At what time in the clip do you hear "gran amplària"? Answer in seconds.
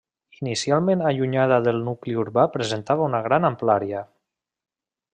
3.29-4.05